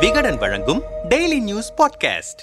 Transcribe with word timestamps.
விகடன் 0.00 0.36
வழங்கும் 0.36 0.82
daily 1.08 1.40
news 1.40 1.72
podcast 1.76 2.42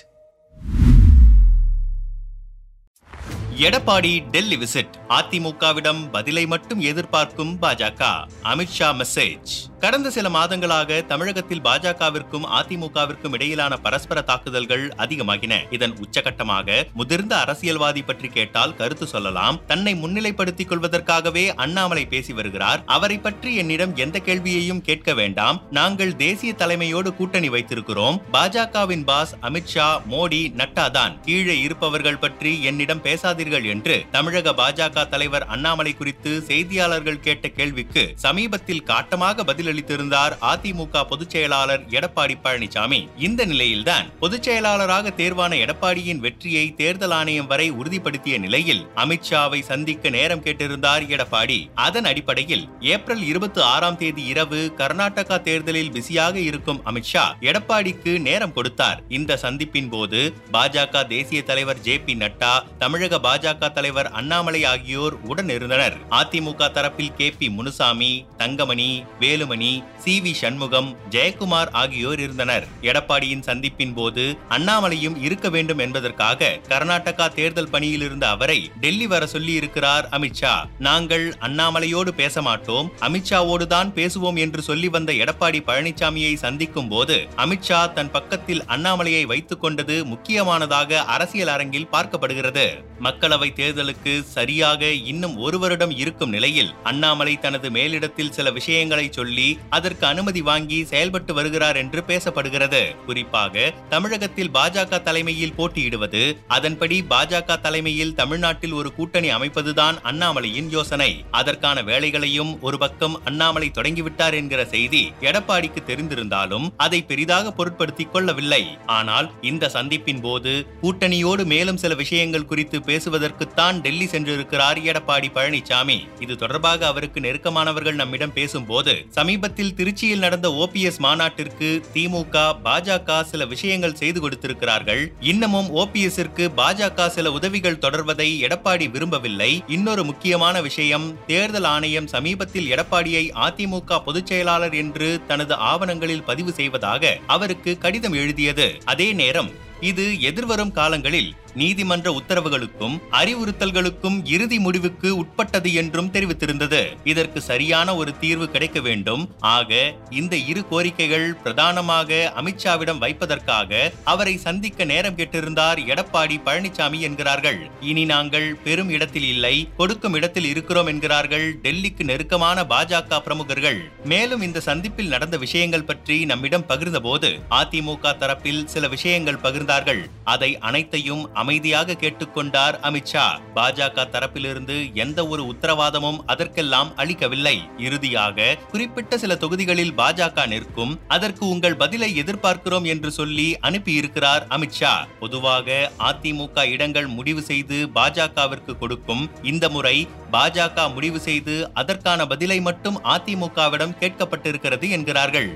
Edappadi 3.57 4.29
Delhi 4.29 4.57
visit. 4.57 4.93
அதிமுகவிடம் 5.09 6.09
பதிலை 6.11 6.45
மட்டும் 6.45 6.79
எதிர்பார்க்கும் 6.79 7.57
பாஜக. 7.61 8.03
அமித்ஷா 8.43 8.89
மெசேஜ் 8.99 9.51
கடந்த 9.79 10.09
சில 10.09 10.29
மாதங்களாக 10.29 11.05
தமிழகத்தில் 11.05 11.61
பாஜகவிற்கும் 11.61 12.45
அதிமுகவிற்கும் 12.59 13.33
இடையிலான 13.33 13.77
பரஸ்பர 13.77 14.21
தாக்குதல்கள் 14.21 14.93
அதிகமாகின. 14.97 15.53
இதன் 15.69 15.95
உச்சகட்டமாக 16.03 16.87
முதிர்ந்த 16.93 17.37
அரசியல்வாதி 17.37 18.01
பற்றி 18.01 18.27
கேட்டால் 18.27 18.75
கருத்து 18.75 19.07
சொல்லலாம். 19.07 19.59
தன்னை 19.67 19.95
முன்னிலைப்படுத்திக் 19.95 20.69
கொள்வதற்காகவே 20.69 21.53
அண்ணாமலை 21.55 22.05
பேசி 22.05 22.33
வருகிறார். 22.33 22.83
அவரை 22.85 23.17
பற்றி 23.17 23.55
என்னிடம் 23.55 23.95
எந்த 23.95 24.19
கேள்வியையும் 24.19 24.81
கேட்க 24.81 25.13
வேண்டாம். 25.13 25.61
நாங்கள் 25.71 26.15
தேசிய 26.15 26.53
தலைமையோடு 26.53 27.15
கூட்டணி 27.15 27.49
வைத்திருக்கிறோம். 27.49 28.21
பாஜகவின் 28.33 29.03
பாஸ் 29.03 29.35
அமித்ஷா 29.41 29.99
மோடி 30.09 30.41
நட்டா 30.61 30.91
தான். 30.91 31.21
கீழே 31.21 31.59
இருப்பவர்கள் 31.59 32.17
பற்றி 32.17 32.63
என்னிடம் 32.63 33.03
பேசாதீர்கள் 33.03 33.65
என்று 33.65 34.05
தமிழக 34.11 34.53
பாஜக 34.53 34.92
பாஜக 34.93 35.11
தலைவர் 35.13 35.45
அண்ணாமலை 35.53 35.91
குறித்து 35.93 36.31
செய்தியாளர்கள் 36.47 37.19
கேட்ட 37.25 37.47
கேள்விக்கு 37.47 38.01
சமீபத்தில் 38.23 38.83
காட்டமாக 38.83 39.43
பதிலளித்திருந்தார் 39.49 40.33
அதிமுக 40.51 41.03
பொதுச் 41.09 41.33
செயலாளர் 41.33 41.83
எடப்பாடி 41.97 42.35
பழனிசாமி. 42.43 42.99
இந்த 43.27 43.45
நிலையில்தான் 43.51 44.07
பொதுச் 44.19 44.45
செயலாளராக 44.47 45.13
தேர்வான 45.17 45.57
எடப்பாடியின் 45.63 46.21
வெற்றியை 46.25 46.65
தேர்தல் 46.81 47.15
ஆணையம் 47.19 47.49
வரை 47.53 47.67
உறுதிப்படுத்திய 47.71 48.37
நிலையில் 48.45 48.83
அமித்ஷாவை 49.03 49.61
சந்திக்க 49.71 50.11
நேரம் 50.17 50.43
கேட்டிருந்தார் 50.47 51.07
எடப்பாடி. 51.15 51.59
அதன் 51.87 52.09
அடிப்படையில் 52.11 52.65
ஏப்ரல் 52.93 53.23
இருபத்தி 53.31 53.61
ஆறாம் 53.61 53.99
தேதி 54.03 54.25
இரவு 54.33 54.61
கர்நாடகா 54.81 55.39
தேர்தலில் 55.49 55.91
பிஸியாக 55.91 56.35
இருக்கும் 56.49 56.81
அமித்ஷா 56.91 57.25
எடப்பாடிக்கு 57.49 58.13
நேரம் 58.29 58.55
கொடுத்தார். 58.59 59.01
இந்த 59.19 59.39
சந்திப்பின் 59.45 59.91
போது 59.95 60.21
பாஜக 60.57 61.07
தேசிய 61.15 61.41
தலைவர் 61.51 61.83
ஜே 61.87 61.97
பி 61.97 62.15
நட்டா 62.23 62.53
தமிழக 62.77 63.21
பாஜக 63.29 63.71
தலைவர் 63.71 64.11
அண்ணாமலை 64.11 64.59
ஆகிய 64.63 64.81
ஆகியோர் 64.83 65.15
உடனிருந்தனர். 65.27 65.93
அதிமுக 66.11 66.63
தரப்பில் 66.69 67.13
K. 67.17 67.27
P. 67.29 67.47
Munusamy 67.49 68.09
Thangamani 68.37 68.87
Velumani 69.19 69.69
C. 69.97 70.13
V. 70.21 70.31
Shanmugam 70.33 70.89
Jayakumar 71.09 71.69
ஆகியோர் 71.71 72.19
இருந்தனர். 72.19 72.65
எடப்பாடியின் 72.81 73.43
சந்திப்பின் 73.45 73.93
போது 73.93 74.23
அண்ணாமலையும் 74.49 75.15
இருக்க 75.21 75.49
வேண்டும் 75.49 75.77
என்பதற்காக 75.77 76.49
கர்நாடகா 76.69 77.27
தேர்தல் 77.33 77.69
பணியில் 77.69 78.01
இருந்த 78.01 78.27
அவரை 78.27 78.71
டெல்லி 78.81 79.07
வர 79.07 79.27
சொல்லி 79.27 79.53
இருக்கிறார் 79.53 80.09
அமித்ஷா 80.11 80.53
நாங்கள் 80.79 81.25
அண்ணாமலையோடு 81.39 82.13
பேச 82.13 82.41
மாட்டோம். 82.41 82.89
அமித்ஷாவோடு 83.01 83.67
தான் 83.67 83.93
பேசுவோம் 83.95 84.35
என்று 84.35 84.61
சொல்லி 84.61 84.89
வந்த 84.89 85.13
எடப்பாடி 85.23 85.61
பழனிசாமியை 85.69 86.33
சந்திக்கும் 86.35 86.87
போது 86.87 87.17
அமித்ஷா 87.37 87.81
தன் 87.93 88.11
பக்கத்தில் 88.11 88.63
அண்ணாமலையை 88.67 89.23
வைத்துக் 89.25 89.61
கொண்டது 89.61 90.05
முக்கியமானதாக 90.05 91.03
அரசியல் 91.15 91.53
அரங்கில் 91.55 91.89
பார்க்கப்படுகிறது. 91.91 92.67
மக்களவை 93.03 93.51
தேர்தலுக்கு 93.61 94.21
சரியாக 94.37 94.72
இன்னும் 94.81 95.37
ஒரு 95.37 95.59
வருடம் 95.59 95.91
இருக்கும் 95.91 96.29
நிலையில் 96.29 96.73
அண்ணாமலை 96.83 97.39
தனது 97.39 97.69
மேலிடத்தில் 97.69 98.29
சில 98.29 98.51
விஷயங்களை 98.51 99.11
சொல்லி 99.11 99.59
அதற்கு 99.69 100.05
அனுமதி 100.05 100.41
வாங்கி 100.41 100.85
செயல்பட்டு 100.85 101.33
வருகிறார் 101.33 101.75
என்று 101.75 102.03
பேசப்படுகிறது. 102.07 103.05
குறிப்பாக 103.05 103.73
தமிழகத்தில் 103.89 104.51
பாஜக 104.51 105.01
தலைமையில் 105.01 105.53
போட்டியிடுவது 105.53 106.37
அதன்படி 106.47 107.03
பாஜக 107.09 107.59
தலைமையில் 107.61 108.15
தமிழ்நாட்டில் 108.15 108.71
ஒரு 108.71 108.93
கூட்டணி 108.93 109.29
அமைப்பதுதான் 109.29 109.95
அண்ணாமலையின் 110.03 110.69
யோசனை. 110.69 111.23
அதற்கான 111.31 111.81
வேலைகளையும் 111.81 112.61
ஒரு 112.61 112.77
பக்கம் 112.77 113.21
அண்ணாமலை 113.25 113.71
தொடங்கிவிட்டார் 113.73 114.33
என்கிற 114.33 114.65
செய்தி 114.65 115.11
எடப்பாடிக்கு 115.21 115.83
தெரிந்திருந்தாலும் 115.87 116.67
அதை 116.77 117.01
பெரிதாக 117.01 117.51
பொருட்படுத்திக் 117.51 118.13
கொள்ளவில்லை. 118.13 118.77
ஆனால் 118.85 119.31
இந்த 119.41 119.71
சந்திப்பின் 119.73 120.21
போது 120.21 120.67
கூட்டணியோடு 120.81 121.45
மேலும் 121.45 121.77
சில 121.77 121.93
விஷயங்கள் 121.93 122.45
குறித்து 122.45 122.79
பேசுவதற்குத்தான் 122.79 123.81
டெல்லி 123.81 124.05
சென்றிருக்கிறார் 124.05 124.61
எடப்பாடி 124.63 125.27
பழனிசாமி 125.35 126.07
இது 126.19 126.35
தொடர்பாக 126.35 126.85
அவருக்கு 126.85 127.19
நெருக்கமானவர்கள் 127.19 127.93
நம்மிடம் 127.93 128.33
பேசும்போது 128.33 129.05
சமீபத்தில் 129.09 129.73
திருச்சியில் 129.73 130.17
நடந்த 130.17 130.49
ஓபிஎஸ் 130.49 130.97
மாநாட்டிற்கு 130.97 131.85
திமுக 131.93 132.55
பாஜக 132.65 133.21
சில 133.21 133.45
விஷயங்கள் 133.45 133.95
செய்து 133.95 134.21
கொடுத்திருக்கிறார்கள். 134.21 135.13
இன்னமும் 135.19 135.75
ஓபிஎஸ்ற்கு 135.75 136.49
பாஜக 136.57 137.07
சில 137.07 137.31
உதவிகள் 137.31 137.77
தொடர்வதை 137.77 138.29
எடப்பாடி 138.41 138.91
விரும்பவில்லை. 138.91 139.63
இன்னொரு 139.67 140.03
முக்கியமான 140.03 140.61
விஷயம் 140.61 141.25
தேர்தல் 141.27 141.63
ஆணையம் 141.63 142.07
சமீபத்தில் 142.07 142.71
எடப்பாடியை 142.71 143.31
அதிமுக 143.47 143.99
பொதுச் 143.99 144.25
செயலாளர் 144.25 144.73
என்று 144.73 145.21
தனது 145.27 145.55
ஆவணங்களில் 145.55 146.23
பதிவு 146.23 146.51
செய்வதாக 146.51 147.17
அவருக்கு 147.27 147.77
கடிதம் 147.77 148.13
எழுதியது. 148.13 148.81
அதே 148.85 149.13
நேரம் 149.13 149.51
இது 149.79 150.21
எதிர்வரும் 150.21 150.71
காலங்களில் 150.71 151.33
நீதிமன்ற 151.55 152.11
உத்தரவுகளுக்கும் 152.19 152.95
அறிவுறுத்தல்களுக்கும் 153.19 154.17
இறுதி 154.25 154.59
முடிவுக்கு 154.59 155.09
உட்பட்டது 155.15 155.73
என்றும் 155.73 156.11
தெரிவித்திருந்தது. 156.11 156.81
இதற்கு 157.03 157.41
சரியான 157.41 157.95
ஒரு 157.95 158.11
தீர்வு 158.19 158.49
கிடைக்க 158.49 158.79
வேண்டும். 158.79 159.23
ஆக 159.39 159.93
இந்த 160.09 160.35
இரு 160.51 160.63
கோரிக்கைகள் 160.71 161.27
பிரதானமாக 161.43 162.33
அமித்ஷாவிடம் 162.41 163.01
வைப்பதற்காக 163.03 163.91
அவரை 164.03 164.37
சந்திக்க 164.37 164.83
நேரம் 164.83 165.17
கேட்டிருந்தார் 165.17 165.81
எடப்பாடி 165.93 166.37
பழனிசாமி 166.45 166.99
என்கிறார்கள். 166.99 167.59
இனி 167.81 168.05
நாங்கள் 168.05 168.47
பெரும் 168.63 168.89
இடத்தில் 168.89 169.27
இல்லை 169.33 169.55
கொடுக்கும் 169.77 170.13
இடத்தில் 170.13 170.45
இருக்கிறோம் 170.45 170.87
என்கிறார்கள் 170.87 171.47
டெல்லிக்கு 171.63 172.03
நெருக்கமான 172.03 172.63
பாஜக 172.63 173.19
பிரமுகர்கள். 173.21 173.79
மேலும் 174.05 174.41
இந்த 174.41 174.59
சந்திப்பில் 174.59 175.07
நடந்த 175.07 175.37
விஷயங்கள் 175.37 175.85
பற்றி 175.85 176.25
நம்மிடம் 176.25 176.67
பகிர்ந்தபோது 176.69 177.29
அதிமுக 177.59 178.13
தரப்பில் 178.21 178.63
சில 178.65 178.87
விஷயங்கள் 178.87 179.41
பகிர்ந்தார்கள். 179.43 180.01
அதை 180.23 180.49
அனைத்தையும் 180.57 181.23
அமைதியாக 181.43 181.97
கேட்டுக்கொண்டார் 182.03 182.77
அமித்ஷா 182.89 183.25
பாஜக 183.57 184.07
தரப்பிலிருந்து 184.15 184.77
எந்த 185.03 185.19
ஒரு 185.33 185.43
உத்தரவாதமும் 185.51 186.19
அதற்கெல்லாம் 186.33 186.91
அளிக்கவில்லை. 187.01 187.55
இறுதியாக 187.87 188.47
குறிப்பிட்ட 188.71 189.17
சில 189.23 189.35
தொகுதிகளில் 189.43 189.93
பாஜக 189.99 190.47
நிற்கும். 190.53 190.93
அதற்கு 191.15 191.43
உங்கள் 191.53 191.79
பதிலை 191.83 192.09
எதிர்பார்க்கிறோம் 192.23 192.87
என்று 192.93 193.11
சொல்லி 193.19 193.47
அனுப்பியிருக்கிறார் 193.69 194.45
அமித்ஷா 194.57 194.93
பொதுவாக 195.21 195.77
அதிமுக 196.09 196.65
இடங்கள் 196.75 197.09
முடிவு 197.17 197.43
செய்து 197.49 197.79
பாஜகவிற்கு 197.97 198.75
கொடுக்கும் 198.81 199.23
இந்த 199.53 199.65
முறை 199.75 199.95
பாஜக 200.35 200.87
முடிவு 200.95 201.19
செய்து 201.27 201.55
அதற்கான 201.81 202.25
பதிலை 202.33 202.59
மட்டும் 202.67 202.99
அதிமுகவிடம் 203.15 203.97
கேட்கப்பட்டிருக்கிறது 204.01 204.87
என்கிறார்கள். 204.97 205.49